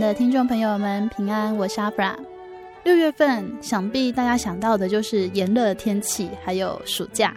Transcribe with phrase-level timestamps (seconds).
[0.00, 2.16] 的听众朋友们，平安，我是阿弗拉。
[2.84, 7.36] 六月份，想必大家想到的就是炎热的天气，还有暑假。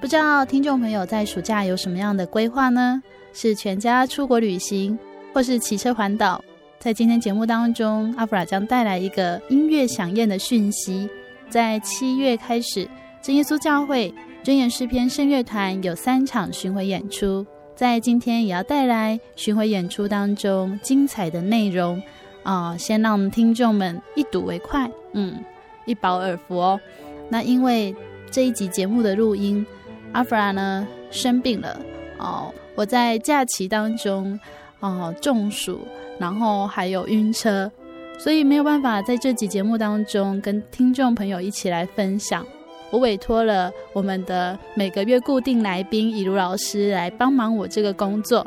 [0.00, 3.02] 不知道听众朋友在暑假有什么样的规划呢？
[3.34, 4.98] 是全家出国旅行，
[5.34, 6.42] 或是骑车环岛？
[6.78, 11.06] 在今天节目当中，阿弗拉将带来一个音乐响宴的讯息。
[11.50, 12.88] 在七月开始，
[13.20, 14.12] 真耶稣教会
[14.42, 17.46] 真言诗篇圣乐团有三场巡回演出。
[17.78, 22.02] 在今天也要带来巡回演出当中精彩的内容
[22.42, 25.38] 啊、先让听众们一睹为快，嗯，
[25.84, 26.80] 一饱耳福哦。
[27.28, 27.94] 那因为
[28.32, 29.64] 这一集节目的录音，
[30.10, 31.78] 阿弗拉呢生病了
[32.18, 34.36] 哦，我在假期当中
[34.80, 35.78] 哦、中暑，
[36.18, 37.70] 然后还有晕车，
[38.18, 42.44] 所以没有办法在这集节目当中跟听众朋友一起来分享。
[42.90, 48.44] 我委托了我们的每个月固定来宾以如老师来帮忙我这个工作。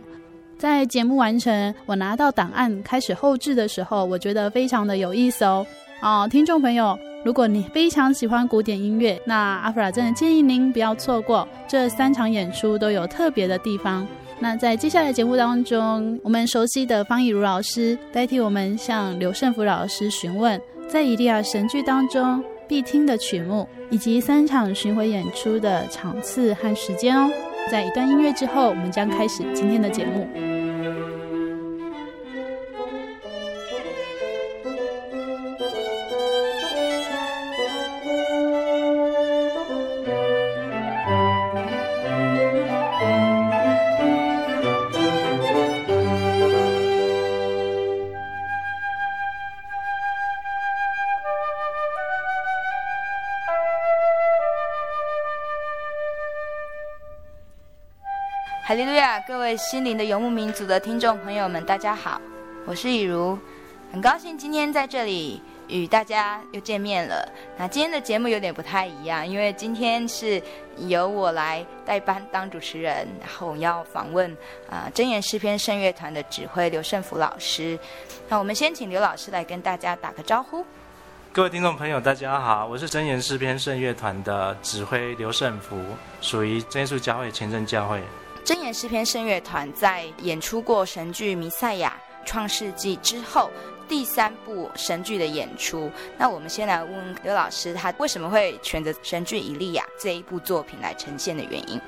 [0.57, 5.65] 在节目完成，我拿到档案开始后制的时候，我觉得非常的有意思哦。
[6.01, 14.07] 哦，听众朋友，如果你非常喜欢古典音乐，那阿弗拉真的建议您不要错过这三场演出，都有特别的地方。
[14.39, 22.43] 那在接下来节目当中，我们熟悉的方以如老师代替我们向刘胜福老师询问，在以利亚神剧当中。
[22.71, 27.29] 必听的曲目，以及三场巡回演出的场次和时间哦。
[27.69, 30.25] 在一段音乐之后，我们将开始今天的节目。
[59.19, 62.19] 各位心灵的游牧民族的听众朋友们，大家好，
[62.65, 63.37] 我是以如，
[63.91, 67.27] 很高兴今天在这里与大家又见面了。
[67.57, 70.41] 那今天的节目有点不太一样，因为今天是
[70.77, 74.35] 由我来代班当主持人，然后我要访问
[74.69, 77.77] 啊、真言诗篇圣乐团的指挥刘胜福老师。
[78.29, 80.65] 那我们先请刘老师来跟大家打个招呼。
[81.33, 85.77] 各位听众朋友，大家好，我是真言诗篇圣乐团的指挥刘胜福，
[86.21, 88.01] 属于真耶稣教会前镇教会。
[88.43, 91.95] 真言诗篇圣乐团在演出过神剧《弥赛亚》
[92.27, 93.51] 《创世纪》之后，
[93.87, 95.91] 第三部神剧的演出。
[96.17, 101.79] 那我们先来问问刘老师，他为什么会选择神剧《以利亚》这一部作品来呈现的原因？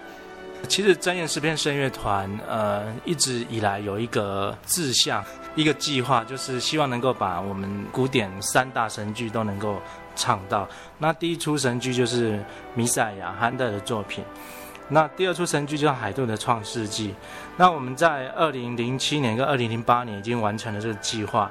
[0.70, 5.26] 其实真言诗篇圣乐团呃一直以来有一个志向，
[5.56, 9.82] 一个计划，就是希望能够把我们古典三大神剧都能够
[10.16, 10.70] 唱到。
[11.00, 12.34] 那第一出神剧就是
[12.76, 14.24] 《弥赛亚》韩德尔的作品。
[14.90, 17.10] 那第二出神剧就是海顿的《创世纪》，
[17.58, 21.50] 那我们在二零零七年跟二零零八年已经完成了这个计划。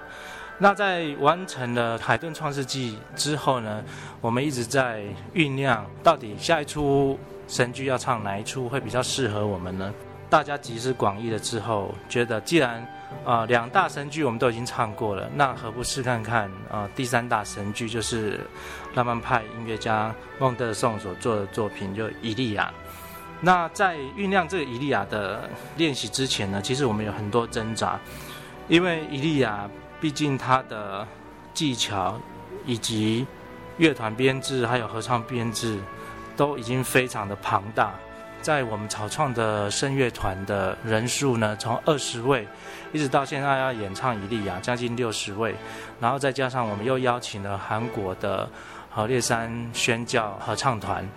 [0.58, 3.82] 那在完成了海顿《创世纪》之后呢，
[4.20, 5.02] 我们一直在
[5.34, 7.19] 酝酿，到底下一出
[7.49, 9.93] 神剧要唱哪一出会比较适合我们呢？
[10.31, 12.81] 大家集思广益了之后，觉得既然
[13.25, 18.40] 啊、呃、两大神剧我们都已经唱过了，那何不试看看啊、呃、第三大神剧，就是
[18.94, 22.73] 浪漫派音乐家孟德尔颂所做的作品，就《伊利亚》。
[23.44, 27.98] 那在酝酿这个伊利亚的练习之前呢，其实我们有很多挣扎，
[28.68, 29.68] 因为伊利亚
[30.00, 31.04] 毕竟他的
[31.52, 32.20] 技巧
[32.64, 33.26] 以及
[33.78, 35.80] 乐团编制还有合唱编制，
[36.36, 37.92] 都已经非常的庞大。
[38.40, 42.46] 在我们草创的声乐团的人数呢，从二十位
[42.92, 45.54] 一直到现在要演唱《以利亚》，将近六十位，
[46.00, 48.48] 然后再加上我们又邀请了韩国的
[48.90, 51.08] 和列山宣教合唱团，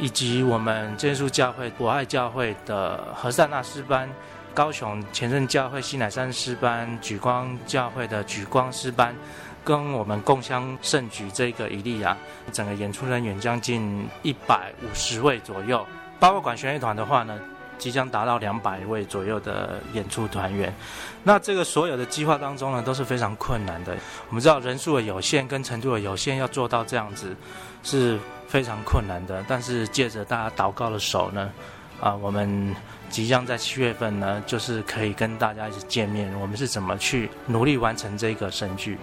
[0.00, 4.08] 以及我们真耶稣教会博爱教会的何塞纳师班、
[4.54, 9.14] 高雄前任教会西乃山师班、莒光教会的莒光师班，
[9.62, 12.16] 跟我们共襄盛举这个《一利亚》，
[12.52, 15.86] 整个演出人员将近一百五十位左右。
[16.18, 17.38] 包括管弦乐团的话呢，
[17.78, 20.74] 即将达到两百位左右的演出团员。
[21.22, 23.96] 那这个所有的计划当中呢，都是非常困难的。
[24.28, 27.36] 我们知道人数的有限跟程度的有限，要做到这样子
[27.82, 28.18] 是
[28.50, 29.44] 非常困难的。
[29.48, 31.50] 但是借着大家祷告的手呢，
[32.00, 32.74] 啊，我们
[33.08, 36.28] 即将在七月份呢，就是可以跟大家一起见面。
[36.40, 38.98] 我们是怎么去努力完成这个神剧？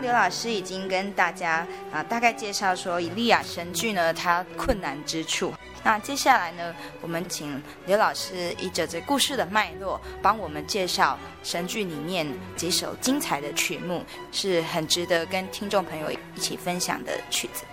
[0.00, 5.52] 刘老师已经跟大家啊大概介绍说，以利亚神剧呢，它困难之处。
[5.82, 17.64] 那接下来呢，我们请刘老师依着这故事的脉络，帮我们介绍神剧里面几首精彩的曲目，是很值得跟听众朋友一起分享的曲子。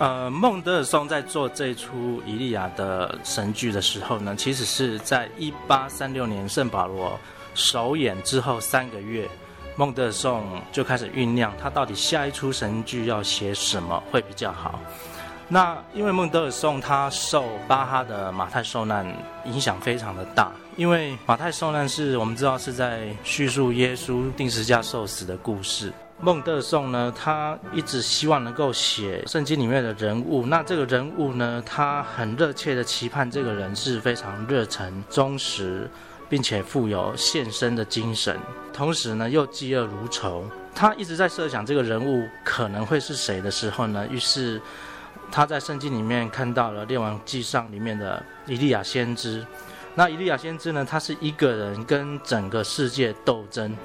[0.00, 7.20] 呃，孟德尔颂在做这一出伊利亚的神剧的时候呢，其实是在一八三六年圣保罗
[7.54, 9.28] 首演之后三个月。
[9.76, 10.42] 孟德尔颂
[10.72, 14.80] 就开始酝酿，他到底下一出神剧要写什么会比较好？
[15.48, 19.06] 那因为孟德尔颂他受巴哈的马太受难
[19.44, 25.92] 影响非常的大，因为马太受难是我们知道是在叙述耶稣定时架受死的故事。
[26.20, 35.88] 孟德尔颂呢，他一直希望能够写圣经里面的人物，那这个人物呢，他很热切的期盼这个人是非常热诚忠实。
[36.30, 38.38] 并且富有献身的精神，
[38.72, 40.44] 同时呢又嫉恶如仇。
[40.72, 44.62] 他一直在设想这个人物可能会是谁的时候呢，于是
[45.32, 49.44] 他在圣经里面看到了《列王纪上》里面的以利亚先知。
[49.96, 53.76] 那以利亚先知呢，他是一个人跟整个世界斗争，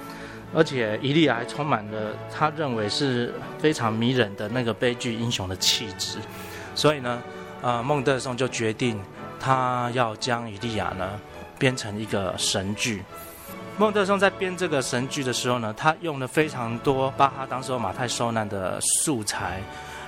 [0.56, 6.18] 而且伊利亚还充满了他认为是非常迷人的那个悲剧英雄的气质。
[6.74, 7.22] 所以呢，
[7.60, 8.98] 呃，孟德尔颂就决定
[9.38, 11.20] 他要将伊利亚呢。
[11.58, 13.02] 编成一个神剧。
[13.78, 19.62] 孟德尔颂在编这个神剧的时候呢，他用了非常多巴哈当时马太受难的素材，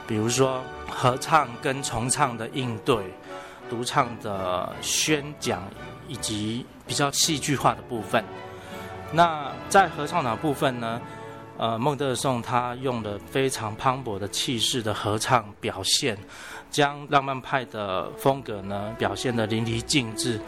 [0.06, 2.98] 比如说合唱跟重唱的应对、
[3.70, 5.62] 独唱的宣讲，
[6.06, 8.22] 以及比较戏剧化的部分。
[9.12, 11.00] 那在合唱的部分呢，
[11.56, 16.16] 呃，孟德尔颂他用了非常磅礴的气势的合唱表现，
[16.70, 20.38] 将浪漫派的风格呢表现得淋漓尽致。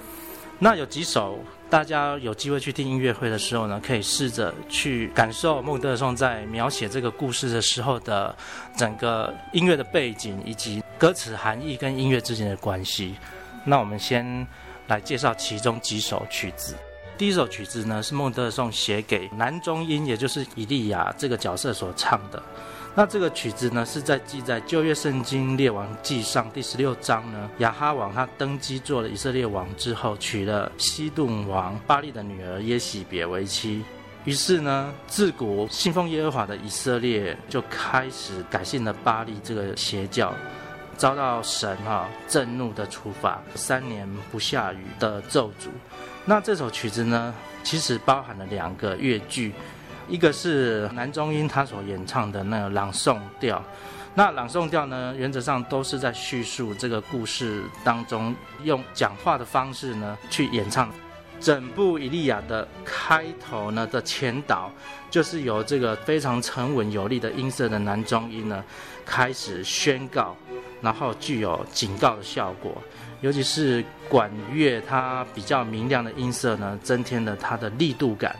[0.58, 1.38] 那有几首，
[1.70, 8.36] 大家有机会去听音乐会的时候呢，可以试着去感受孟德尔颂在描写这个故事的时候的
[8.76, 13.16] 整个音乐的背景以及歌词含义跟音乐之间的关系。
[13.64, 14.46] 那我们先
[14.86, 16.76] 来介绍其中几首曲子。
[17.20, 22.42] 第一首曲子呢，是孟德尔颂写给男中音，也就是以利亚这个角色所唱的。
[22.94, 27.50] 那这个曲子呢，是在记载旧约圣经列王记上第十六章呢。
[27.58, 33.84] 亚哈王他登基做了以色列王之后，娶了西顿王巴力的女儿耶洗别为妻。
[34.24, 40.34] 于是呢，自古信奉耶和华的以色列就开始改信了巴力这个邪教，
[40.96, 45.68] 遭到神哈震怒的处罚，三年不下雨的咒诅。
[46.30, 47.34] 那这首曲子呢，
[47.64, 49.52] 其实包含了两个乐句。
[50.08, 53.60] 一个是男中音他所演唱的那个朗诵调，
[54.14, 58.32] 那朗诵调呢，原则上都是在叙述这个故事当中，
[58.62, 60.88] 用讲话的方式呢去演唱。
[61.40, 64.70] 整部以利亚的开头呢的前导，
[65.10, 68.62] 就是由这个非常沉稳有力的音色的男中音呢
[69.04, 70.36] 开始宣告，
[70.80, 72.80] 然后具有警告的效果，
[73.20, 78.34] 尤其是管乐它比较明亮的音色呢，增添了它的力度感。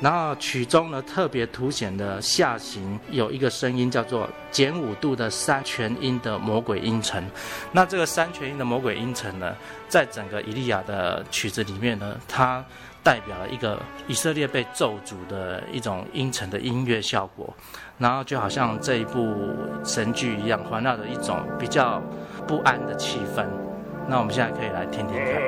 [0.00, 7.24] 然后曲中呢，特别凸显的下行有一个声音叫做减五度的三全音的魔鬼音程。
[7.70, 9.54] 那这个三全音的魔鬼音程呢，
[9.88, 12.62] 在整个以利亚的曲子里面呢，它
[13.04, 17.54] 代表了一个以色列被咒诅的一种音程的音乐效果。
[17.96, 19.54] 然后就好像这一部
[19.84, 22.02] 神剧一样，环绕着一种比较
[22.48, 23.46] 不安的气氛。
[24.06, 25.40] 那我们现在可以来听听看。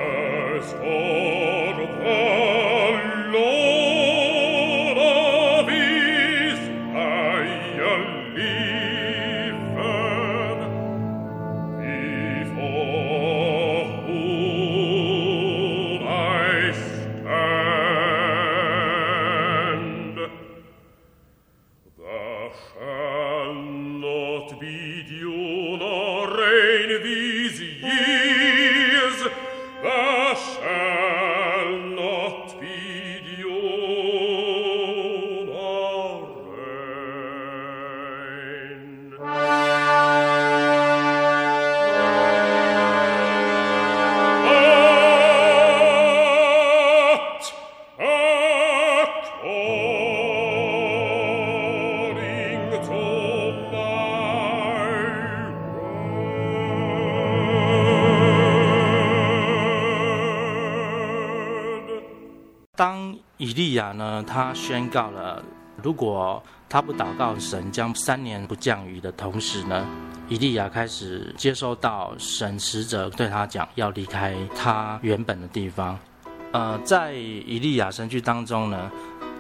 [64.22, 65.42] 他宣告了，
[65.82, 69.86] 如果他不祷告神，将三年不降雨的同时呢，
[70.28, 75.98] 以利亚开始接收到神使者对他讲，要离开他原本的地方。
[76.52, 78.90] 呃，在以利亚神剧当中呢，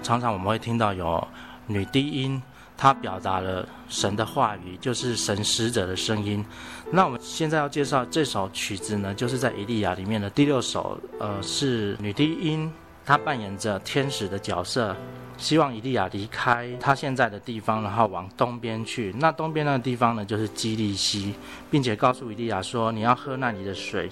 [0.02, 1.26] 常常我们会听到有
[1.66, 2.40] 女低音，
[2.76, 6.44] 她表达了神的话语，就是神使者的声音。
[6.90, 12.70] 那我们现在要介绍这首曲子呢，就是在以利亚里面的第六首，呃，是女低音。
[13.06, 14.94] 他扮演着天使的角色，
[15.38, 19.14] 希望以利亚离开他现在的地方，然后往东边去。
[19.20, 21.32] 那东边那个地方呢，就是基利溪，
[21.70, 24.10] 并且告诉以利亚说：“你要喝那里的水，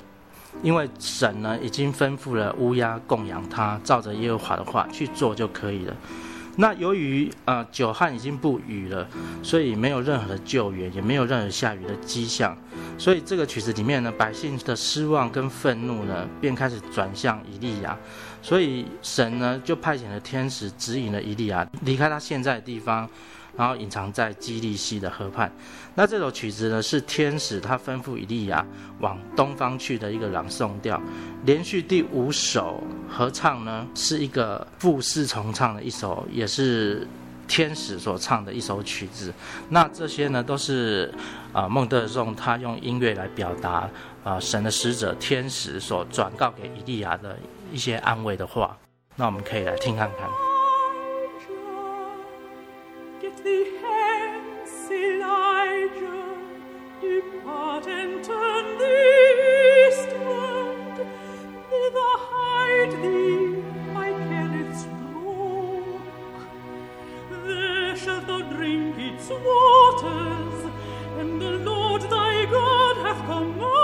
[0.63, 5.97] 因为神呢已经吩咐了乌鸦供养他，照着耶和华的话去做就可以了。”
[6.57, 9.09] 那由于呃久旱已经不雨了，
[9.43, 12.57] 所以没有任何的救援，也没有任何下雨的迹象，
[12.97, 17.99] 所以这个曲子里面呢，百姓的失望跟愤怒呢，便开始转向以利亚。
[18.45, 23.09] 所以神呢，就派遣了天使指引了以利亚离开他现在的地方，
[23.57, 25.51] 然后隐藏在基利溪的河畔。
[25.95, 28.63] 那这首曲子呢，是天使他吩咐以利亚
[29.01, 31.01] 往东方去的一个朗诵调。
[31.47, 37.09] 连续第五首合唱呢，是一个复四重唱的一首，也是
[37.49, 39.33] 天使所唱的一首曲子。
[39.71, 41.11] 那这些呢，都是
[41.51, 43.89] 啊孟德尔颂他用音乐来表达
[44.23, 47.39] 啊神的使者天使所转告给以利亚的。
[47.75, 48.79] 一些安慰的话，
[49.17, 50.31] 那我们可以来听看看。
[73.27, 73.84] 上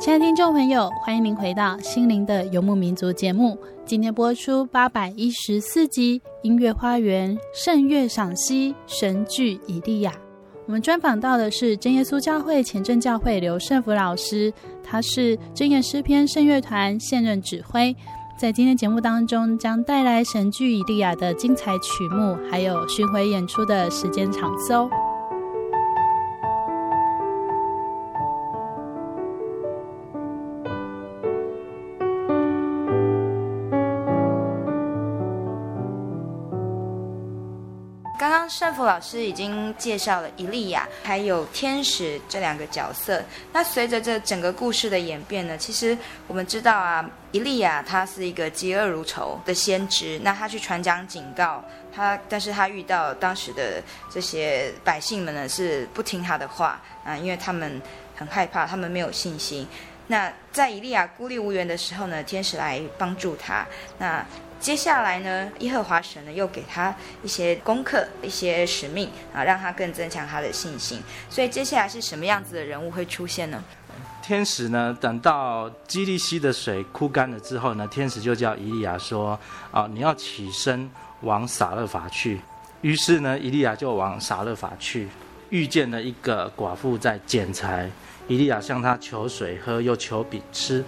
[0.00, 3.58] 亲爱的听众朋友，欢迎您回到《心灵的游牧民族》节目。
[3.84, 10.10] 今天播出八百一十四集《音乐花园圣乐赏析神剧以利亚》。
[10.64, 14.50] 我们专访到的是真耶稣教会前正教会刘胜福老师，
[14.82, 17.94] 他是真言诗篇圣乐团现任指挥。
[18.38, 24.88] 在今天节目当中，将带来神剧以利亚的精彩曲目，还有巡回演出的时间场次哦。
[38.50, 43.22] 刚圣福老师已经介绍了伊利亚还有天使这两个角色。
[43.52, 51.62] 那随着这整个故事的演变呢，其实我们知道啊，伊利亚他是一个嫉恶如仇的先知，那他去传讲警告
[51.94, 53.80] 他，但是他遇到当时的
[54.10, 57.80] 这些百姓们呢，是不听他的话啊，因为他们
[58.16, 59.64] 很害怕，他们没有信心。
[60.08, 63.64] 那在伊利亚孤立无援的时候呢，天使来帮助他。
[63.98, 64.26] 那
[64.60, 71.02] 接下来呢，耶和华神呢又给他一些功课、一些使命啊，让他更增强他的信心。
[71.30, 73.64] 所以接下来是什么样子的人物会出现呢？
[74.22, 79.36] 天使呢，等到基利溪的水枯干了之后呢，天使就叫以利亚说
[79.72, 80.88] ：“啊，你要起身
[81.22, 82.40] 往撒勒法去。”
[82.82, 85.08] 于是呢，以利亚就往撒勒法去，
[85.48, 87.90] 遇见了一个寡妇在捡柴。
[88.28, 90.84] 以利亚向他求水喝，又求饼吃。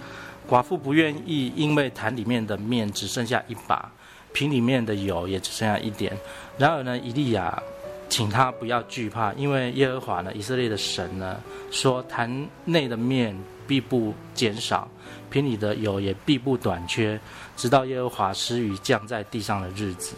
[0.49, 3.91] 寡妇不愿意，因为坛里面的面只剩下一把，
[4.33, 6.15] 瓶里面的油也只剩下一点。
[6.57, 7.61] 然而呢，以利亚
[8.09, 11.39] 请他不要惧怕，因为耶和华呢，以色列的神呢，
[11.71, 13.35] 说坛内的面
[13.65, 14.87] 必不减少，
[15.31, 17.19] 瓶里的油也必不短缺，
[17.55, 20.15] 直到耶和华施雨降在地上的日子。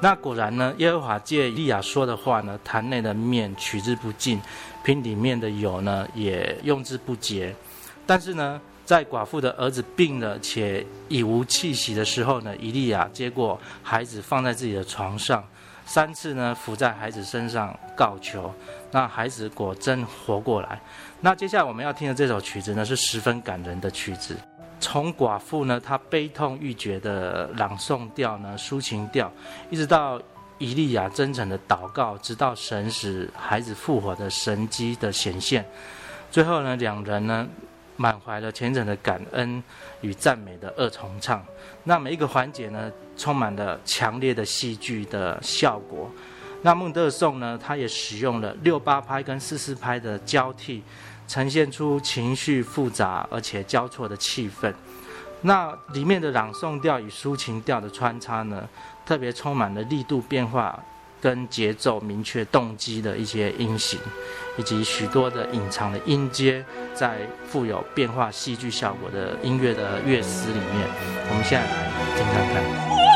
[0.00, 4.38] 那果然呢，耶和华借以利亚说的话呢，坛内的面取之不尽，
[4.84, 7.56] 瓶里面的油呢也用之不竭。
[8.04, 15.42] 但是呢，在寡妇的儿子病了且已无气息的时候呢，伊利亚接过孩子放在自己的床上，
[15.84, 18.54] 三次呢伏在孩子身上告求，
[18.92, 20.80] 那孩子果真活过来。
[21.20, 24.36] 那接下来我们要听的这首曲子呢，是十分感人的曲子。
[24.78, 29.32] 从寡妇呢，她悲痛欲绝的朗诵调呢，抒情调，
[29.68, 30.20] 一直到
[30.58, 35.64] 伊利亚真诚的祷告，直到神使孩子复活的神迹的显现，
[36.30, 37.48] 最后呢，两人呢
[37.96, 39.62] 满怀了虔诚的感恩
[40.00, 41.44] 与赞美的二重唱。
[41.84, 46.10] 那每一个环节呢，充满了强烈的戏剧的效果。
[46.62, 50.82] 那孟德尔颂呢，他也使用了六八拍跟四四拍的交替。
[51.28, 54.72] 呈现出情绪复杂而且交错的气氛，
[55.40, 58.64] 那里面的朗诵调与抒情调的穿插呢，
[59.04, 60.80] 特别充满了力度变化
[61.26, 63.98] 跟节奏明确动机的一些音型，
[64.56, 70.88] 以及许多的隐藏的音阶，在富有变化戏剧效果的音乐的乐词里面，
[71.28, 71.72] 我们现在来
[72.16, 73.15] 听看看。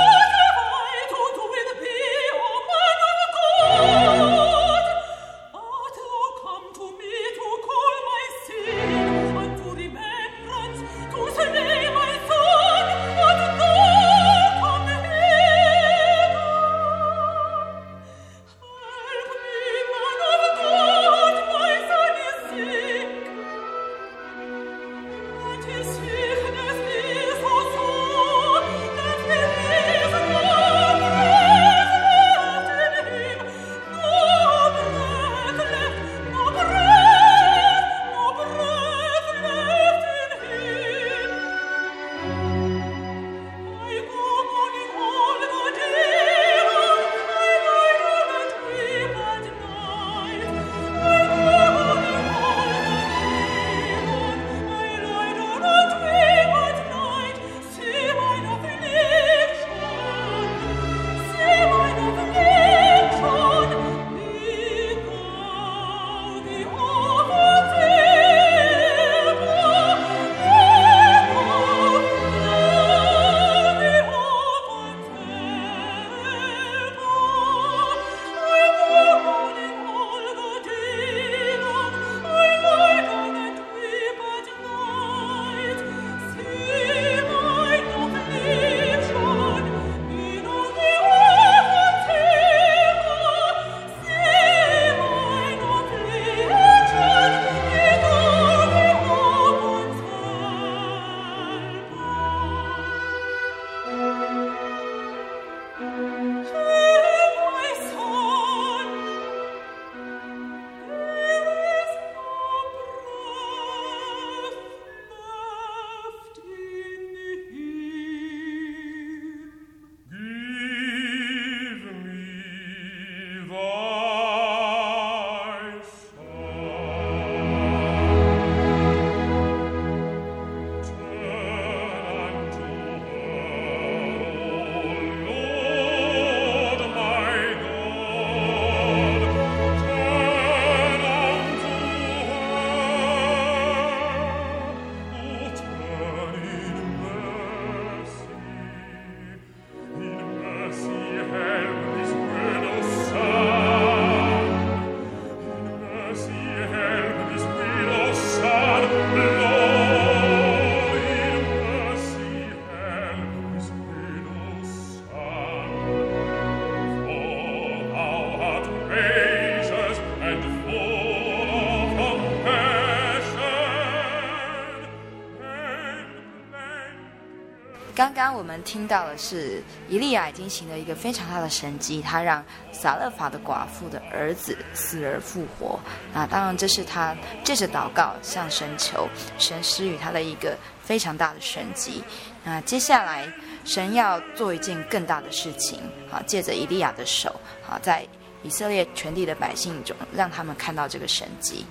[178.50, 185.78] 我们听到的是，以利亚已经行了一个非常大的神迹，他让撒勒法的寡妇的儿子死而复活。
[186.12, 189.08] 那当然，这是他借着祷告向神求，
[189.38, 192.02] 神施予他的一个非常大的神迹。
[192.42, 193.32] 那接下来，
[193.64, 195.78] 神要做一件更大的事情，
[196.10, 198.04] 啊，借着以利亚的手，啊，在
[198.42, 201.64] 以色列全地的百姓中，让他们看到这个神迹。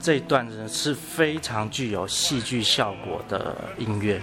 [0.00, 4.22] 这一段呢是非常具有戏剧效果的音乐，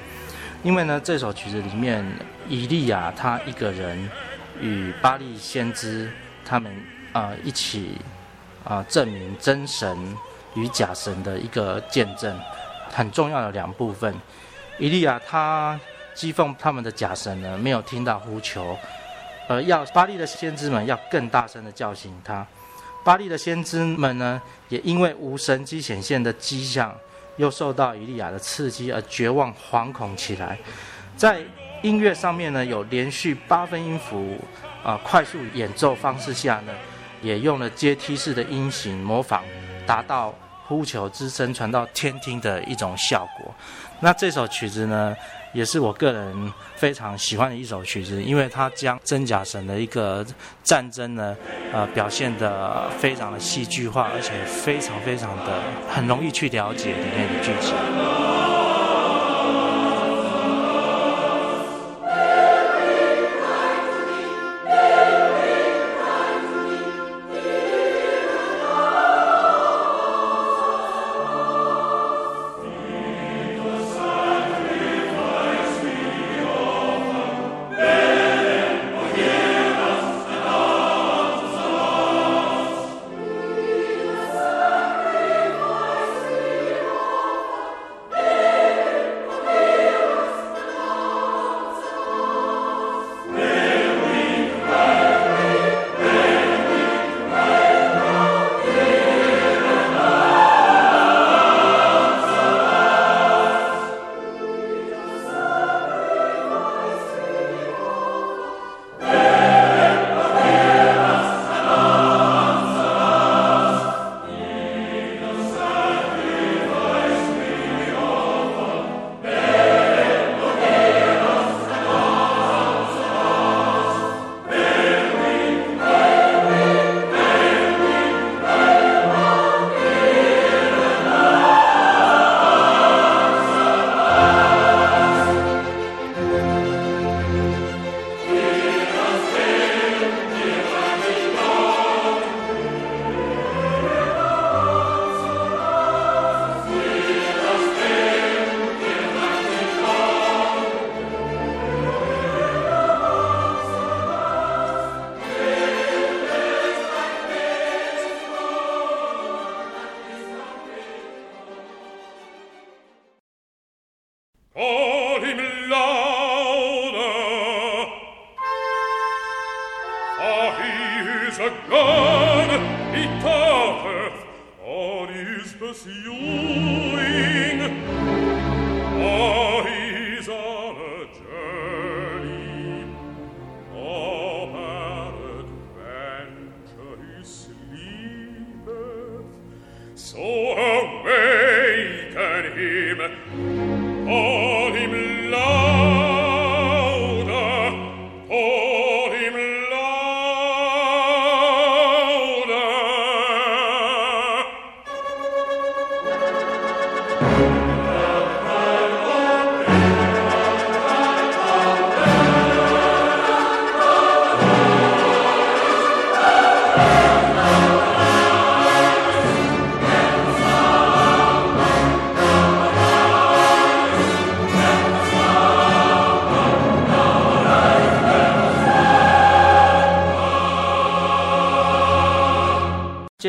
[0.63, 2.05] 因为呢这首曲子里面，
[2.49, 4.09] 以利亚他一个人
[4.59, 6.11] 与巴力先知
[6.43, 6.71] 他们
[7.13, 7.97] 啊、一起
[8.63, 9.97] 啊、证明真神
[10.55, 12.37] 与假神的一个见证，
[12.91, 14.13] 很重要的两部分。
[14.77, 15.79] 以利亚他
[16.15, 18.77] 讥讽他们的假神呢，没有听到呼求，
[19.47, 22.45] 而要巴力的先知们要更大声的叫醒他。
[23.03, 26.93] 巴力的先知们呢，也因为无神迹显现的迹象，
[27.37, 30.57] 又受到以利亚的刺激而绝望惶恐起来。
[31.15, 31.39] 在
[31.81, 34.37] 音乐上面呢，有连续八分音符
[34.83, 36.73] 啊、快速演奏方式下呢，
[37.21, 39.43] 也用了阶梯式的音型模仿，
[39.85, 40.33] 达到
[40.65, 43.53] 呼求之声传到天听的一种效果。
[43.99, 45.15] 那这首曲子呢，
[45.53, 50.25] 也是我个人非常喜欢的一首曲子，因为它将真假神的一个
[50.63, 51.35] 战争呢，
[51.73, 57.75] 呃，表现得非常的戏剧化，而且非常非常的很容易去了解里面的剧情。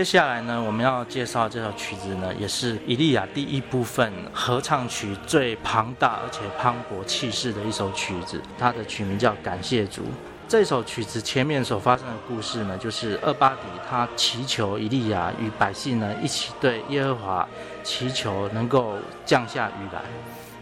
[0.09, 8.41] 下来呢，我们要介绍这首曲子呢，也是以利亚第一部分合唱曲最庞大而且磅礴气势的一首曲子。
[8.59, 10.01] 它的曲名叫《感谢主》。
[10.49, 17.47] 这首曲子前面所发生的故事呢，就是厄巴底他祈求以利亚与百姓呢一起对耶和华
[17.85, 18.95] 祈求能够
[19.27, 20.01] 降下雨来。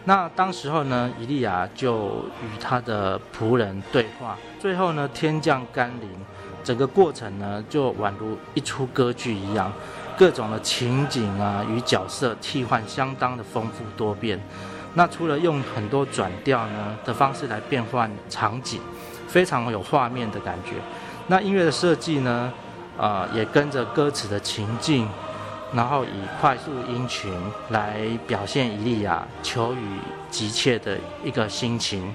[0.06, 6.10] 那当时候呢，以利亚就与他的仆人对话，最后呢，天降甘霖。
[6.66, 9.72] 整个过程呢，就宛如一出歌剧一样，
[10.18, 14.36] 各种的情景啊与角色替换相当的丰富多变。
[14.94, 18.80] 那除了用很多转调呢的方式来变换场景，
[19.28, 20.72] 非常有画面的感觉。
[21.28, 22.52] 那音乐的设计呢，
[22.98, 25.08] 呃，也跟着歌词的情境，
[25.72, 26.08] 然后以
[26.40, 27.32] 快速音群
[27.68, 30.00] 来表现伊利亚求雨
[30.32, 32.12] 急切的一个心情，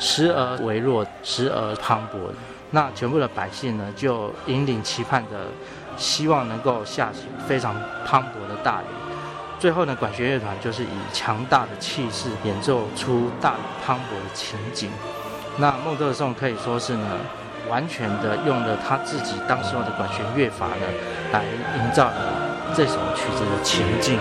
[0.00, 2.32] 时而微弱，时而磅礴。
[2.74, 5.46] 那全部的百姓呢，就引领期盼的，
[5.96, 7.74] 希望能够下起非常
[8.06, 8.86] 磅礴的大雨。
[9.58, 14.90] 最后呢，管弦乐团就是以强大的气势演奏出大雨磅礴的情景。
[15.58, 17.06] 那孟德颂可以说是呢，
[17.68, 20.86] 完全的用了他自己当时候的管弦乐法呢，
[21.30, 24.18] 来营造了这首曲子的情境。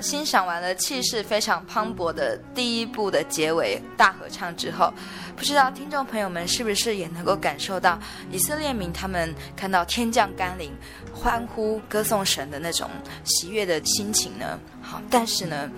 [0.00, 4.92] 欣赏完了气势非常磅礴的第一部的结尾大合唱之后，
[5.36, 7.98] 不知道听众朋友们是不是也能够感受到
[8.30, 10.72] 以色列民他们看到天降甘霖、
[11.12, 12.88] 欢呼歌颂神的那种
[13.24, 14.58] 喜悦的心情呢？
[14.80, 15.70] 好，但是呢。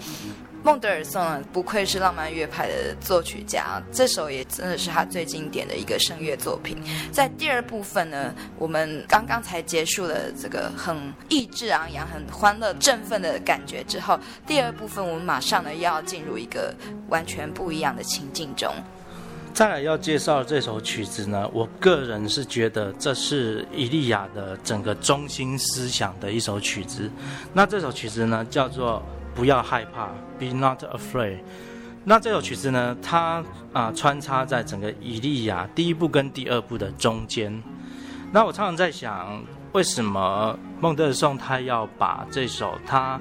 [0.64, 6.78] 孟德尔颂不愧是浪漫乐派的作曲家，这首也真的是他最经典的一个声乐作品。
[7.10, 10.96] 在第二部分呢，我们刚刚才结束了这个很
[11.28, 16.72] 意志昂扬、很欢乐、振奋的感觉之后，第二部分我们马上呢要进入一个
[17.08, 18.72] 完全不一样的情境中。
[19.52, 27.10] 再来要介绍这首曲子呢，我个人是觉得这是伊利亚的整个中心思想的一首曲子。
[27.52, 29.02] 那这首曲子呢叫做。
[29.34, 31.38] 不要害怕，Be not afraid。
[32.04, 33.42] 那这首曲子呢，它
[33.72, 37.62] 啊、穿插在整个以利亚第一部跟第二部的中间。
[38.32, 39.42] 那我常常在想，
[39.72, 43.18] 为什么孟德尔颂他要把这首他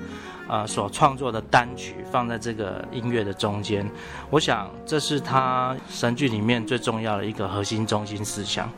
[0.47, 3.89] 啊、所创作的单曲放在这个音乐的中间？
[4.29, 8.69] 我想这是他神剧里面最重要的一个核心中心思想，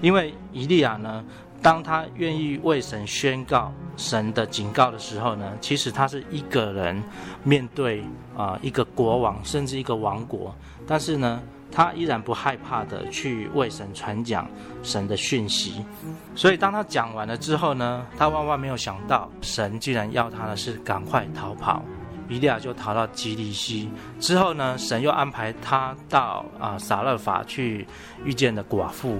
[0.00, 1.24] 因为以利亚呢。
[1.60, 7.02] 当他愿意为神宣告神的警告的时候呢，其实他是一个人
[7.42, 8.02] 面对
[8.36, 10.54] 啊、一个国王甚至一个王国，
[10.86, 11.42] 但是呢，
[11.72, 14.48] 他依然不害怕的去为神传讲
[14.84, 15.84] 神的讯息。
[16.36, 21.82] 所以当他讲完了之后呢，他万万没有想到，神竟然要他的是赶快逃跑。
[22.30, 23.88] 以利亚就逃到基利溪
[24.20, 27.86] 之后呢，神又安排他到啊、撒勒法去
[28.22, 29.18] 遇见了寡妇。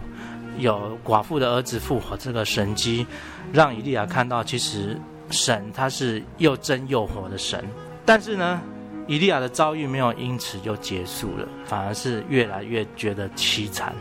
[0.58, 3.06] 有寡妇的儿子复活这个神迹，
[3.52, 7.64] 让以利亚看到，其实神他是又真又活的神。
[8.04, 8.60] 但是呢，
[9.06, 13.94] 以利亚的遭遇没有因此就结束了，反而是越来越觉得凄惨。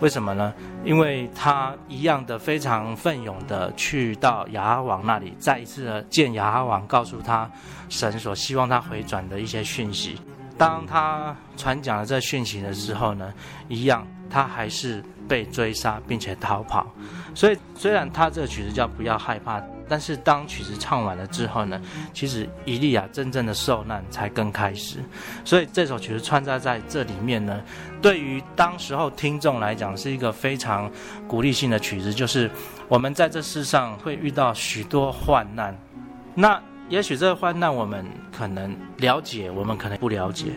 [0.00, 0.54] 为什么呢？
[0.84, 7.50] 因为他一样的非常奋勇的去到亚哈王那里，再一次的见亚哈王，告诉他
[7.88, 10.16] 神所希望他回转的一些讯息。
[10.56, 13.34] 当他传讲了这讯息的时候呢，
[13.68, 16.86] 一样他还是被追杀，并且逃跑。
[17.34, 21.80] 所以虽然他这个曲子叫不要害怕，但是当曲子唱完了之后呢，
[22.12, 24.98] 其实伊利亚真正的受难才刚开始。
[25.44, 27.60] 所以这首曲子穿插在这里面呢，
[28.02, 30.90] 对于当时候听众来讲是一个非常
[31.26, 32.50] 鼓励性的曲子，就是
[32.88, 35.76] 我们在这世上会遇到许多患难，
[36.34, 36.60] 那。
[36.88, 38.04] 也许这个患难我们
[38.36, 40.52] 可能了解，我们可能不了解，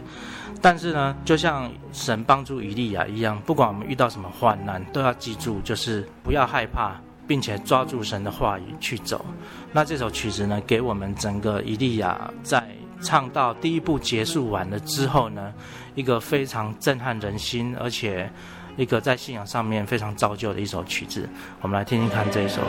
[0.62, 6.96] 但是呢，就像神帮助以利亚一样，不管我们遇到什么患难，都要记住，就是不要害怕，
[7.28, 9.26] 并且抓住神的话语去走。
[9.74, 12.64] 那这首曲子呢，给我们整个以利亚在
[13.02, 15.54] 唱到第一部结束完了之后呢，
[15.96, 18.32] 一个非常震撼人心，而且
[18.78, 21.28] 一个在信仰上面非常造就的一首曲子。
[21.60, 22.62] 我们来听听看这一首《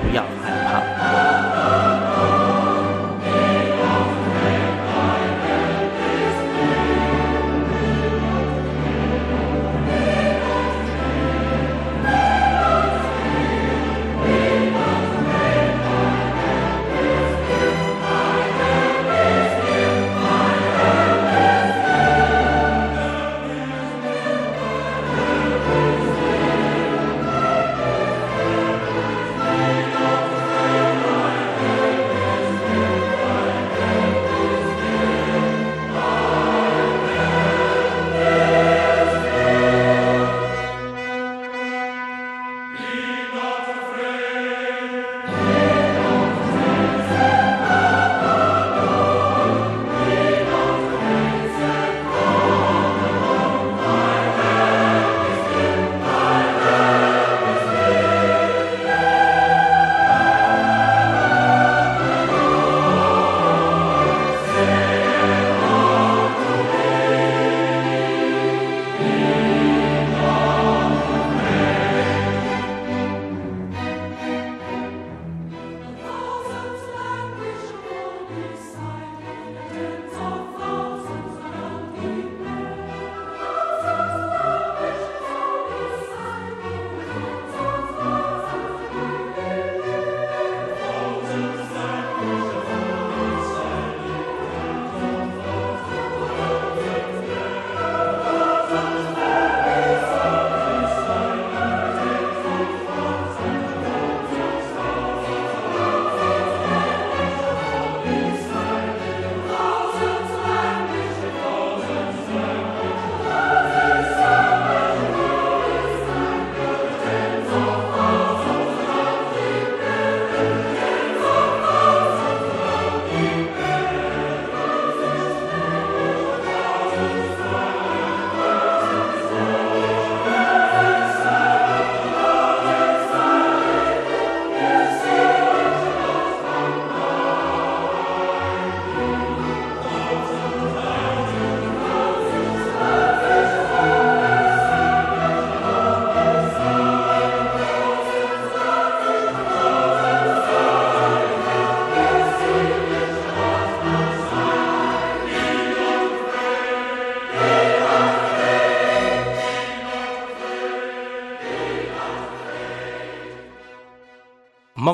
[0.00, 0.80] 不要害怕》。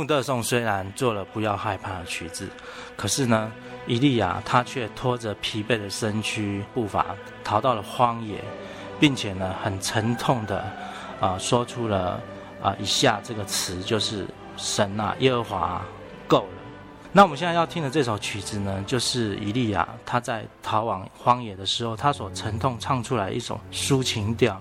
[0.09, 2.49] 孟德颂虽然做了不要害怕的曲子，
[2.97, 3.53] 可是呢，
[3.87, 8.43] 伊利亚他却拖着疲惫的身躯步伐逃到了荒野，
[8.99, 10.65] 并且呢，很沉痛的
[11.21, 12.19] 啊、说出了
[12.63, 15.85] 啊、以下这个词，就是神啊，耶和华
[16.27, 16.49] 够了。
[17.13, 24.59] 那我们现在要听的这首曲子呢，就是伊利亚他在逃往荒野的时候，他所沉痛唱出来一首抒情调。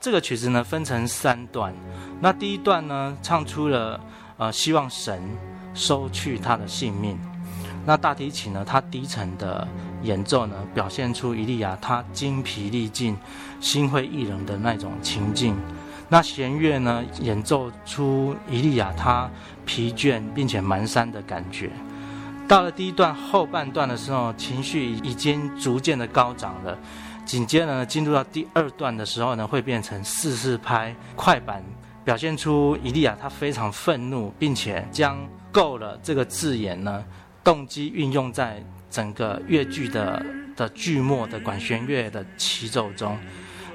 [0.00, 1.72] 这个曲子呢，分成三段，
[2.20, 4.00] 那第一段呢，唱出了。
[4.42, 5.22] 呃，希望神
[5.72, 7.16] 收去他的性命。
[7.86, 9.66] 那大提琴呢，它低沉的
[10.02, 13.16] 演奏呢，表现出伊利亚他精疲力尽、
[13.60, 15.56] 心灰意冷的那种情境。
[16.08, 19.30] 那弦乐呢，演奏出伊利亚他
[19.64, 21.70] 疲倦并且蹒跚的感觉。
[22.48, 26.76] 到了第一段后半段的时候，情绪已经逐渐的高涨了。
[27.24, 31.62] 紧接着呢，进入到第二段的时候呢，会变成四四拍快板。
[32.04, 35.18] 表现出伊利亚他非常愤怒，并且将
[35.52, 37.04] “够了”这个字眼呢，
[37.44, 40.24] 动机运用在整个乐剧的
[40.56, 43.16] 的剧末的管弦乐的齐奏中。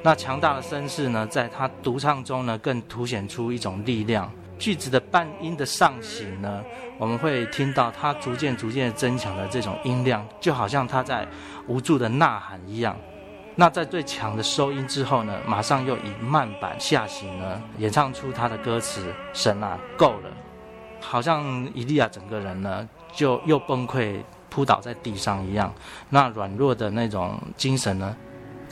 [0.03, 4.32] 那强大的声势呢，在他独唱中呢，更凸显出一种力量。
[4.59, 6.63] 句子的半音的上行呢，
[6.97, 11.28] 我们会听到它逐渐逐渐增强的这种音量，就好像他在
[11.67, 12.97] 无助的呐喊一样。
[13.60, 20.30] 那在最强的收音之后呢，马上又以慢板下行呢，演唱出他的歌词：神啊，够了！
[21.01, 25.74] 好像伊利亚整个人呢，就又崩溃扑倒在地上一样。
[26.08, 28.16] 那软弱的那种精神呢，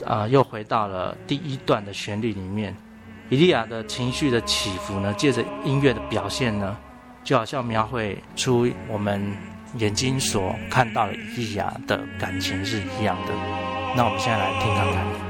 [0.04, 2.72] 呃，又回到了第一段的旋律里面。
[3.28, 6.76] 伊利亚的情绪的起伏呢，借着音乐的表现呢，
[7.24, 9.36] 就好像描绘出我们
[9.78, 13.75] 眼睛所看到的伊利亚的感情是一样的。
[13.96, 15.25] 那我们现在来听看看。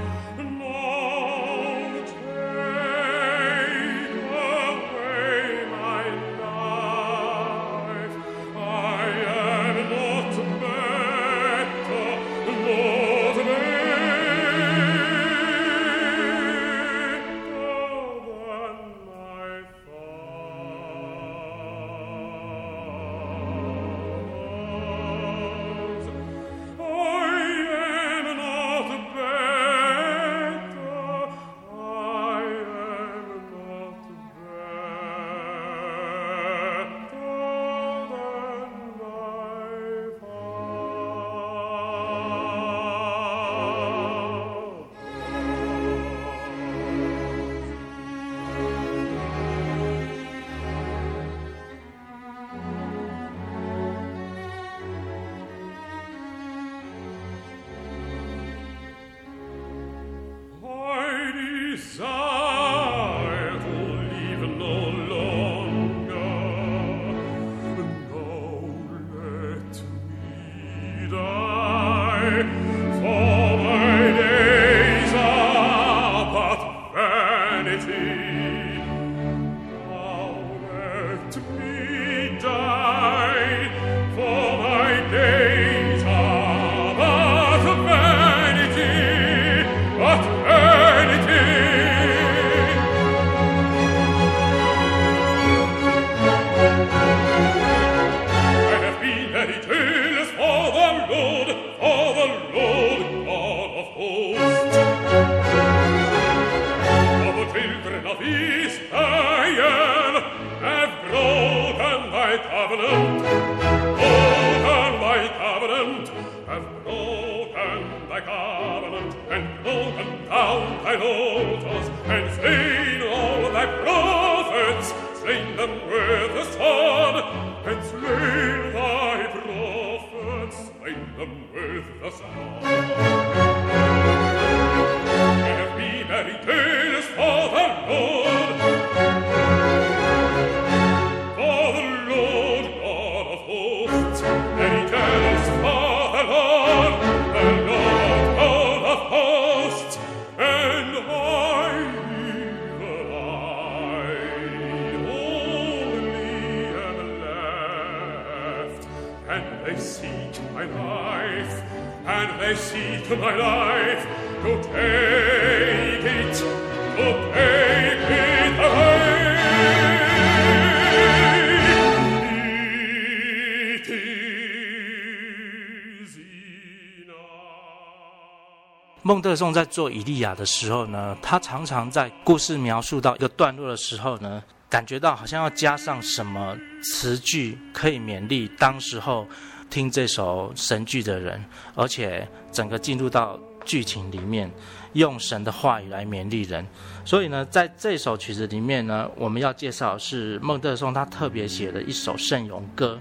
[179.37, 189.27] 孟德松在做以利亚的时候呢，他常常在故事描述到一个段落的时候呢，感觉到好像要加上什么词句，可以勉励当时候
[189.69, 194.51] 听这首神剧的人，而且整个进入到剧情里面，
[194.95, 196.67] 用神的话语来勉励人。
[197.05, 202.99] 所以呢，在这首曲子里面呢，我们要介绍是孟德松他特别写的一首圣咏歌，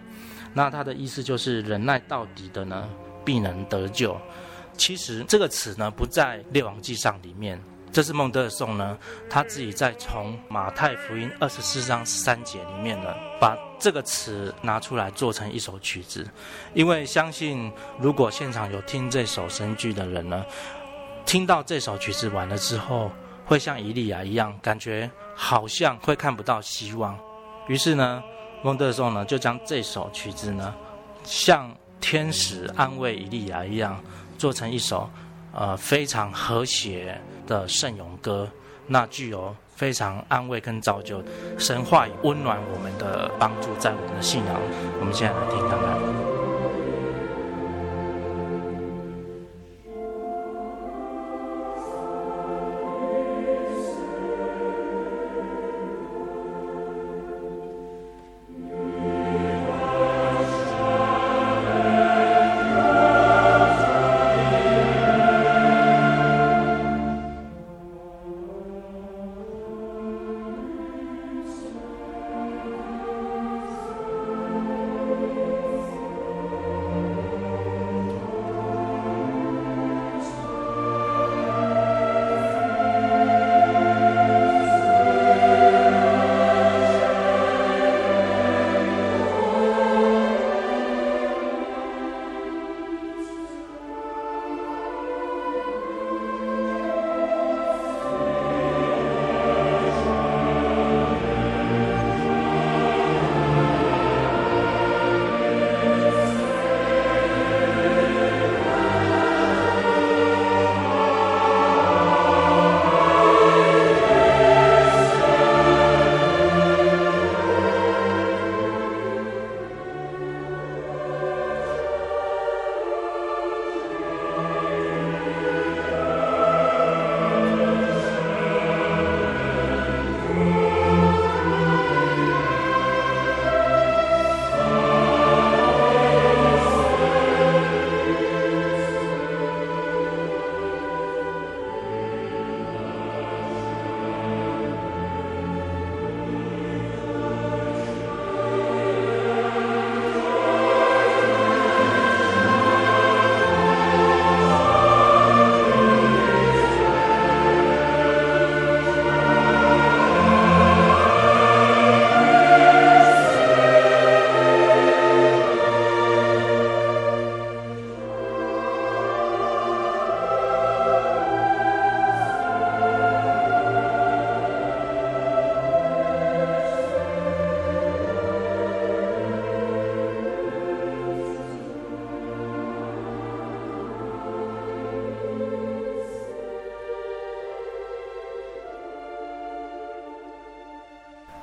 [0.54, 2.90] 那他的意思就是忍耐到底的呢，
[3.24, 4.20] 必能得救。
[4.78, 7.60] 其实这个词呢，不在《列王纪上》里面，
[7.92, 8.98] 这是孟德尔颂呢，
[9.30, 16.28] 他自己在从马太福音二十四章三节里面呢，把这个词拿出来做成一首曲子。
[16.74, 20.46] 因为相信，如果现场有听这首神剧的人呢，
[21.26, 23.10] 听到这首曲子完了之后，
[23.46, 27.18] 会像以利亚一样，感觉好像会看不到希望。
[27.68, 28.22] 于是呢，
[28.62, 30.76] 孟德尔颂呢，就将这首曲子呢，
[31.24, 34.04] 像天使安慰以利亚一样。
[34.38, 35.10] 做成一首，
[35.54, 38.50] 呃，非常和谐的圣咏歌，
[38.88, 41.24] 那具有非常安慰跟造就，
[41.58, 44.56] 神话温暖我们的帮助，在我们的信仰。
[45.00, 46.35] 我们现在来听看看。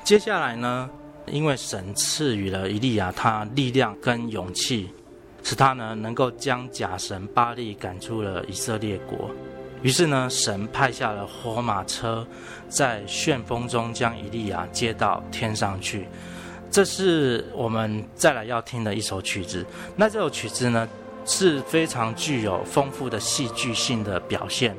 [0.05, 0.91] 接下来呢，
[1.27, 4.91] 因为神赐予了以利亚他力量跟勇气，
[5.45, 9.31] 使他呢能够将假神巴力赶出了以色列国。
[9.81, 12.27] 于是呢，神派下了火马车，
[12.69, 16.07] 在旋风中将以利亚接到天上去。
[16.71, 19.65] 这是我们再来要听的一首曲子。
[19.95, 20.89] 那这首曲子呢，
[21.25, 24.77] 是非常具有丰富的戏剧性的表现。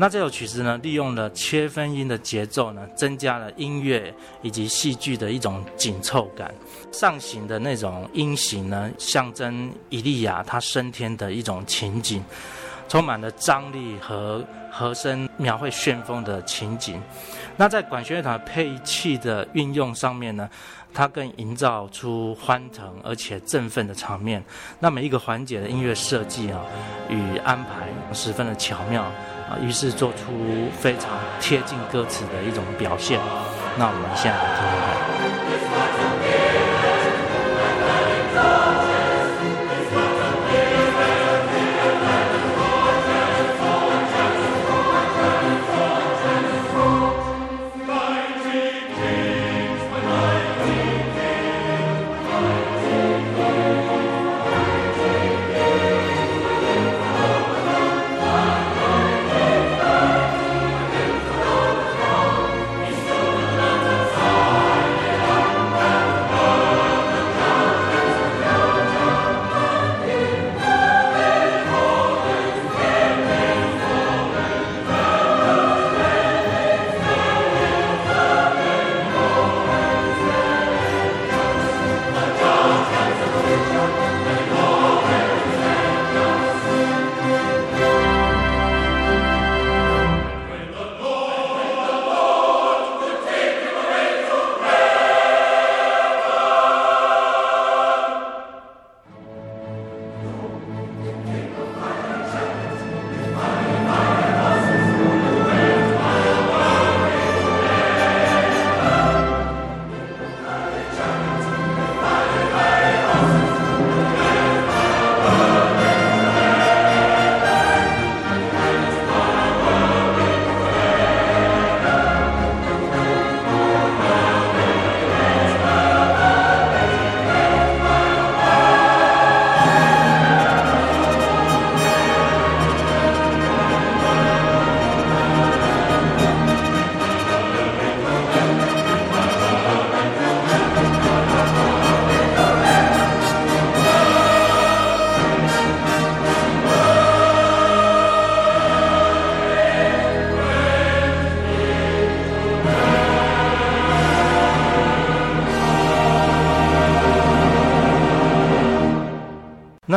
[0.00, 6.54] 那这首曲子呢，利用了切分音的节奏呢，增加了音乐以及戏剧的一种紧凑感。
[6.92, 12.22] 上行的那种音型呢，象征伊利亚他升天的一种情景。
[12.88, 16.98] 充满了张力和和声描绘旋风的情景。
[17.54, 20.48] 那在管弦乐团配器的运用上面呢，
[20.94, 24.42] 它更营造出欢腾而且振奋的场面。
[24.80, 26.64] 那每一个环节的音乐设计啊
[27.10, 29.04] 与安排十分的巧妙
[29.48, 33.18] 啊，于是做出非常贴近歌词的一种表现。
[33.76, 34.97] 那我们现在来听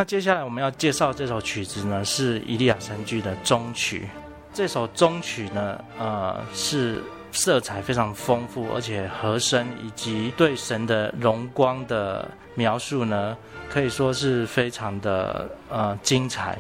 [0.01, 4.09] 那接下来我们要介绍这首曲子呢，是《以利亚神剧》的终曲。
[4.51, 13.37] 这首终曲呢，呃，是色彩非常丰富，而且和声以及对神的荣光的描述呢，
[13.69, 16.57] 可以说是非常的呃精彩。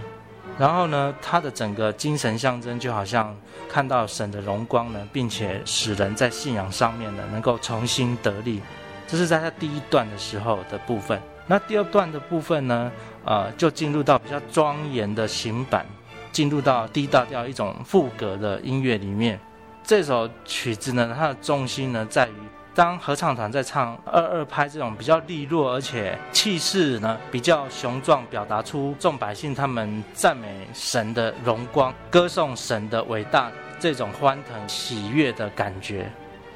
[0.59, 3.35] 然后呢，它的整个精神象征就好像
[3.67, 8.61] 看到神的荣光呢，并且使人在信仰上面呢能够重新得力。
[9.07, 11.19] 这是在它第一段的时候的部分。
[11.47, 12.91] 那第二段的部分呢，
[13.25, 15.85] 呃，就进入到比较庄严的行板，
[16.31, 19.39] 进入到 D 大调一种赋格的音乐里面。
[19.83, 22.33] 这首曲子呢，它的重心呢，在于
[22.73, 36.09] 当合唱团在唱二二拍这种比较利落，而且气势呢比较雄壮，表达出众百姓他们赞美神的荣光、歌颂神的伟大这种欢腾喜悦的感觉。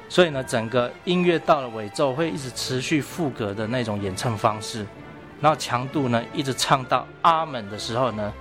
[0.08, 4.86] 所以呢，整个音乐到了尾奏会一直持续副歌的那种演唱方式，
[5.40, 8.32] 然后强度呢一直唱到阿门的时候呢，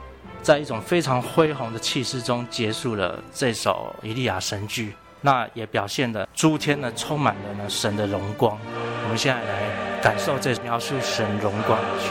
[0.42, 4.90] 在一种非常恢宏的气势中结束了这首《以利亚神剧》，
[5.22, 8.58] 那也表现的诸天呢充满了呢神的荣光。
[9.04, 12.10] 我们现在来感受这描述神荣光的曲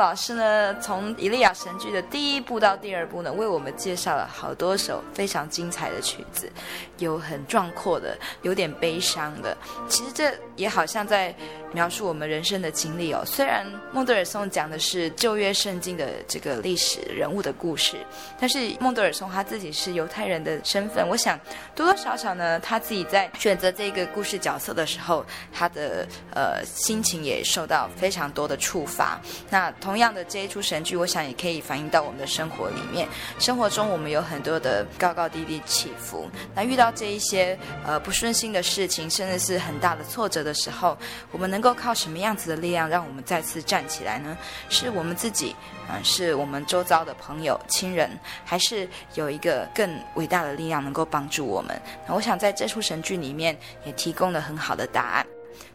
[0.00, 6.50] 老师呢，从以利亚神剧的第一部到第二部呢，为我们介绍了好多首非常精彩的曲子，
[6.96, 9.54] 有很壮阔的，有点悲伤的。
[9.88, 11.34] 其实这也好像在
[11.72, 13.22] 描述我们人生的经历哦。
[13.26, 17.98] 虽然孟德尔颂讲的是旧约圣经的这个历史人物的故事，
[18.40, 21.38] 但是孟德尔颂他自己是犹太人的身份，我想
[21.76, 29.20] 多多少少呢，他自己在选择这个故事角色的时候，他的呃心情也受到非常多的触发。
[29.50, 33.08] 那同同样的这一出神剧，我想也可以反映到我们的生活里面。
[33.40, 40.96] 生活中我们有很多的高高低低起伏，那遇到这一些呃不顺心的事情，甚至是很大的挫折的时候，
[41.32, 44.38] 我们能够靠什么样子的力量让我们再次站起来呢？
[44.68, 45.56] 是我们自己，
[45.88, 51.76] 嗯、是我们周遭的朋友、亲人，还是有一个更伟大的力量能够帮助我们？
[52.06, 55.26] 那我想在这出神剧里面也提供了很好的答案。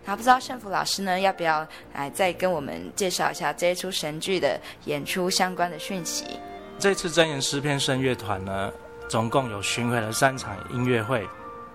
[0.05, 6.25] 那不知道胜福老师呢，要不要来再跟我们介绍一下这一出神剧的演出相关的讯息？
[6.77, 8.71] 这次真言诗篇声乐团呢，
[9.09, 11.27] 总共有巡回了三场音乐会。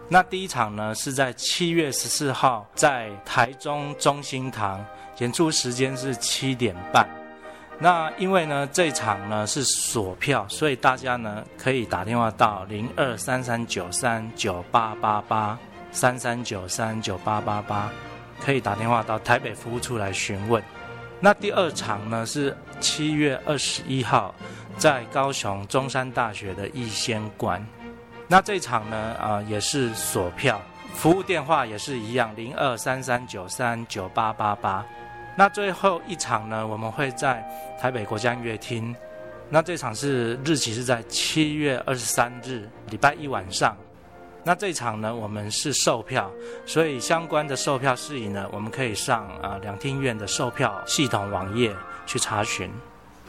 [0.09, 4.85] 那第一场呢是在七月十四号在台中中心堂
[5.19, 7.09] 演出，时间是七点半。
[7.79, 15.59] 那因为呢这场呢是锁票，所以大家呢可以打电话到零二三三九三九八八八
[15.91, 17.91] 三三九三九八八八。
[18.45, 20.63] 可以打电话到台北服务处来询问。
[21.21, 24.35] 那第二场呢是七月二十一号，
[24.79, 27.65] 在高雄中山大学的逸仙馆。
[28.27, 30.61] 那这场呢啊、也是锁票，
[30.95, 34.85] 服务电话也是一样，零二三三九三九八八八。
[35.37, 37.45] 那最后一场呢，我们会在
[37.81, 38.95] 台北国家音乐厅。
[39.49, 43.77] 那这场是日期是在七月二十三日，礼拜一晚上。
[44.43, 46.31] 那这场呢，我们是售票，
[46.67, 51.75] 所以相关的售票事宜呢，我们可以上啊两厅院的售票系统网页
[52.07, 52.71] 去查询。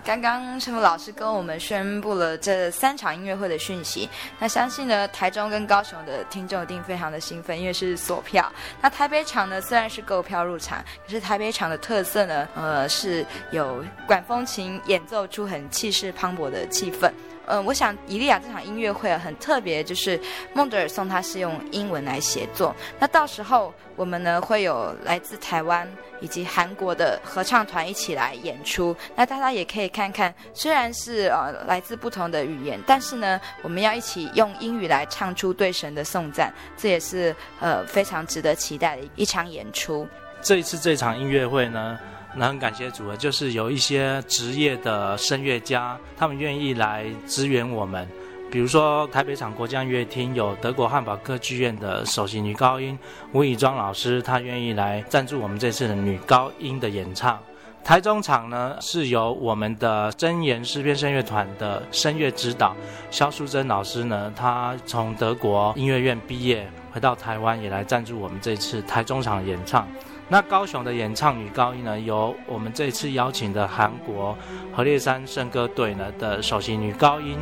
[0.04, 4.10] 刚刚胜福老师跟我们宣布了这三场音乐会的讯息，
[4.40, 8.52] 那相信呢，台中跟高雄的听众一定非常的兴奋，因为是锁票。
[8.82, 17.12] 那台北场呢，虽然是购票入场，可是台北场的特色呢，呃，是有管风琴演奏出很气势磅礴的气氛。
[17.52, 20.18] 嗯，我想以利亚这场音乐会很特别，就是
[20.54, 22.74] 孟德尔颂他是用英文来写作。
[22.98, 25.86] 那到时候我们呢会有来自台湾
[26.22, 28.96] 以及韩国的合唱团一起来演出。
[29.18, 40.08] 那大家也可以看看，虽然是呃来自不同的语言，但是呢我们要一起用英语来唱出对神的颂赞，这也是呃非常值得期待的一场演出。
[40.42, 42.00] 这一次这场音乐会呢。
[42.36, 48.08] 那很感谢主啊，就是有一些职业的声乐家，他们愿意来支援我们。
[48.50, 52.98] 比如说台北场国家音乐厅有德国汉堡歌剧院的首席女高音
[53.32, 57.40] 吴以庄老师，她愿意来赞助我们这次的女高音的演唱。
[57.84, 62.76] 台中场呢是由我们的真言诗篇声乐团的声乐指导
[63.10, 69.88] 肖淑珍老师呢，她从德国音乐院毕业，回到台湾也来赞助我们这次台中场的演唱。
[70.32, 74.34] 那高雄的演唱女高音呢，由我们这次邀请的韩国
[74.74, 77.38] 何烈山圣歌队呢的首席女高音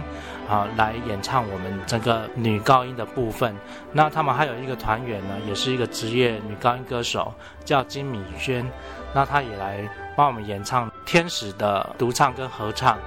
[0.50, 3.56] 啊来演唱我们整个女高音的部分。
[3.94, 7.32] 那他们还有一个团员呢，也是一个职业女高音歌手，
[7.64, 8.66] 叫金米轩，
[9.14, 12.98] 那她也来帮我们演唱天使的独唱跟合唱，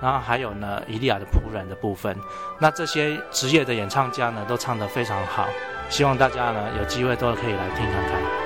[0.00, 2.16] 然后还有呢，伊利亚的仆人的部分。
[2.60, 5.48] 那这些职业的演唱家呢，都唱得非常好。
[5.88, 8.41] 希望大家呢，有机会都可以来听看看。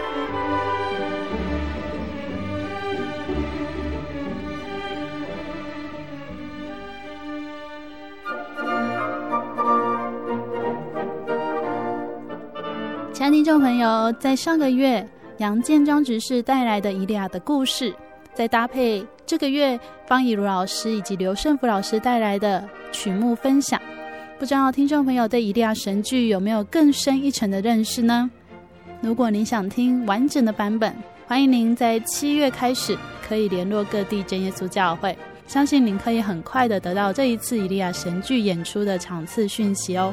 [13.47, 17.93] 众朋友，在上个月杨建章执事带来的《以利亚的故事》，
[18.35, 23.81] 再搭配这个月方以如老师以及刘胜福老师带来的曲目分享，
[24.37, 28.29] 不知道听众朋友对以利亚神剧有没有更深一层的认识呢？
[29.01, 30.93] 如果您想听完整的版本，
[31.29, 35.17] 欢迎您在七月开始可以联络各地真耶稣教会，
[35.47, 40.13] 相信您可以很快的得到这一次以利亚神剧演出的场次讯息哦。